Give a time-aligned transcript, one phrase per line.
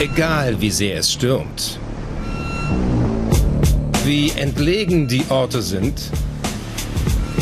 [0.00, 1.78] Egal wie sehr es stürmt,
[4.04, 6.10] wie entlegen die Orte sind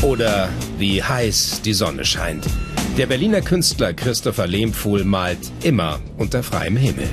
[0.03, 2.45] oder wie heiß die Sonne scheint.
[2.99, 7.09] Der Berliner Künstler Christopher Lehmfuhl malt immer unter freiem Himmel.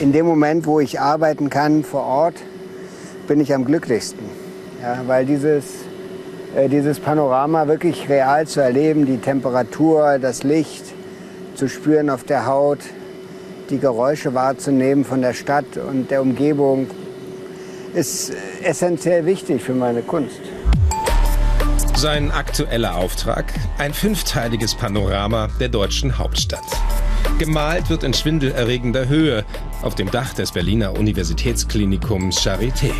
[0.00, 2.36] In dem Moment, wo ich arbeiten kann vor Ort,
[3.28, 4.24] bin ich am glücklichsten.
[4.80, 5.66] Ja, weil dieses,
[6.56, 10.86] äh, dieses Panorama wirklich real zu erleben, die Temperatur, das Licht
[11.56, 12.80] zu spüren auf der Haut,
[13.70, 16.86] die Geräusche wahrzunehmen von der Stadt und der Umgebung,
[17.94, 18.32] ist
[18.62, 20.40] essentiell wichtig für meine Kunst.
[21.96, 23.52] Sein aktueller Auftrag?
[23.78, 26.64] Ein fünfteiliges Panorama der deutschen Hauptstadt.
[27.38, 29.44] Gemalt wird in schwindelerregender Höhe
[29.82, 32.92] auf dem Dach des Berliner Universitätsklinikums Charité.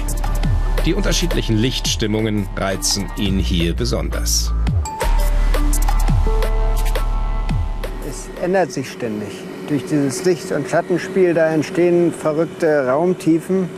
[0.87, 4.53] Die unterschiedlichen Lichtstimmungen reizen ihn hier besonders.
[8.09, 9.31] Es ändert sich ständig.
[9.69, 13.71] Durch dieses Licht- und Schattenspiel, da entstehen verrückte Raumtiefen.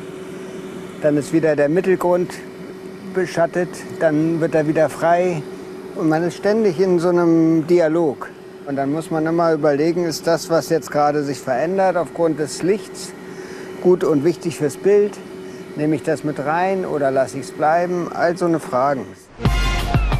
[1.00, 2.32] Dann ist wieder der Mittelgrund
[3.14, 3.68] beschattet,
[4.00, 5.42] dann wird er wieder frei.
[5.94, 8.28] Und man ist ständig in so einem Dialog.
[8.66, 12.64] Und dann muss man immer überlegen, ist das, was jetzt gerade sich verändert aufgrund des
[12.64, 13.12] Lichts,
[13.80, 15.16] gut und wichtig fürs Bild?
[15.76, 18.10] Nehme ich das mit rein oder lasse ich es bleiben?
[18.12, 19.06] All so eine Fragen.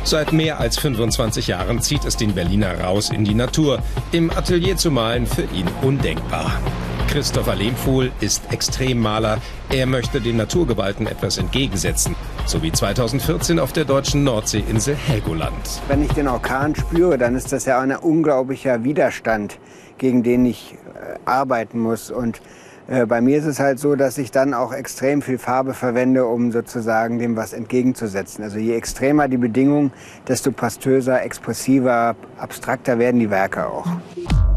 [0.06, 3.82] Seit mehr als 25 Jahren zieht es den Berliner raus in die Natur.
[4.12, 6.60] Im Atelier zu malen für ihn undenkbar.
[7.08, 9.38] Christopher Lehmfuhl ist Extremmaler.
[9.68, 12.14] Er möchte den Naturgewalten etwas entgegensetzen.
[12.46, 15.82] So wie 2014 auf der deutschen Nordseeinsel Helgoland.
[15.88, 19.58] Wenn ich den Orkan spüre, dann ist das ja ein unglaublicher Widerstand,
[19.98, 22.12] gegen den ich äh, arbeiten muss.
[22.12, 22.40] Und
[22.88, 26.52] bei mir ist es halt so, dass ich dann auch extrem viel Farbe verwende, um
[26.52, 28.44] sozusagen dem was entgegenzusetzen.
[28.44, 29.92] Also je extremer die Bedingungen,
[30.28, 33.86] desto pastöser, expressiver, abstrakter werden die Werke auch.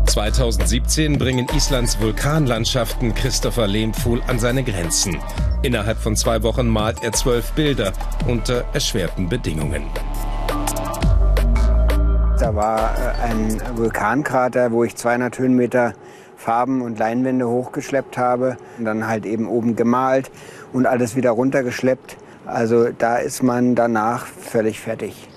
[0.06, 5.18] 2017 bringen Islands Vulkanlandschaften Christopher Lehmfuhl an seine Grenzen.
[5.62, 7.94] Innerhalb von zwei Wochen malt er zwölf Bilder
[8.28, 9.84] unter erschwerten Bedingungen.
[12.40, 15.94] Da war äh, ein Vulkankrater, wo ich 200 Höhenmeter
[16.40, 20.32] Farben und Leinwände hochgeschleppt habe und dann halt eben oben gemalt
[20.72, 22.16] und alles wieder runtergeschleppt.
[22.46, 25.28] Also da ist man danach völlig fertig.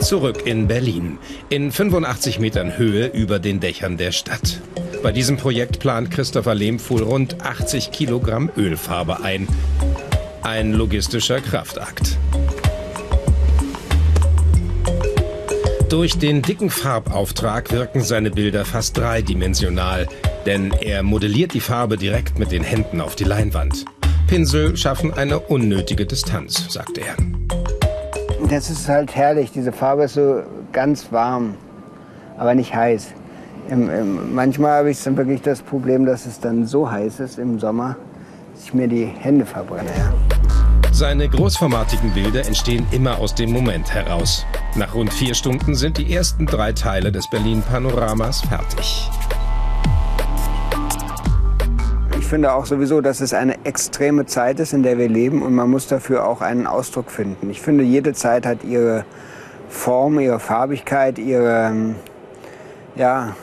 [0.00, 1.18] Zurück in Berlin,
[1.48, 4.60] in 85 Metern Höhe über den Dächern der Stadt.
[5.02, 9.46] Bei diesem Projekt plant Christopher Lehmfuhl rund 80 Kilogramm Ölfarbe ein.
[10.42, 12.18] Ein logistischer Kraftakt.
[15.92, 20.08] Durch den dicken Farbauftrag wirken seine Bilder fast dreidimensional,
[20.46, 23.84] denn er modelliert die Farbe direkt mit den Händen auf die Leinwand.
[24.26, 27.14] Pinsel schaffen eine unnötige Distanz, sagt er.
[28.48, 29.52] Das ist halt herrlich.
[29.52, 30.42] Diese Farbe ist so
[30.72, 31.56] ganz warm,
[32.38, 33.08] aber nicht heiß.
[33.68, 37.38] Im, im, manchmal habe ich dann wirklich das Problem, dass es dann so heiß ist
[37.38, 37.96] im Sommer,
[38.54, 39.90] dass ich mir die Hände verbrenne.
[40.90, 44.46] Seine großformatigen Bilder entstehen immer aus dem Moment heraus.
[44.74, 49.10] Nach rund vier Stunden sind die ersten drei Teile des Berlin-Panoramas fertig.
[52.18, 55.54] Ich finde auch sowieso, dass es eine extreme Zeit ist, in der wir leben und
[55.54, 57.50] man muss dafür auch einen Ausdruck finden.
[57.50, 59.04] Ich finde, jede Zeit hat ihre
[59.68, 61.94] Form, ihre Farbigkeit, ihre,
[62.96, 63.36] ja,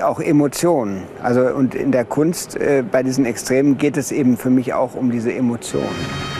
[0.00, 1.02] auch Emotionen.
[1.24, 4.94] Also und in der Kunst äh, bei diesen Extremen geht es eben für mich auch
[4.94, 6.35] um diese Emotionen.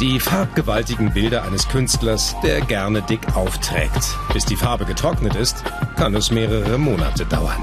[0.00, 4.16] Die farbgewaltigen Bilder eines Künstlers, der gerne dick aufträgt.
[4.32, 5.62] Bis die Farbe getrocknet ist,
[5.96, 7.60] kann es mehrere Monate dauern.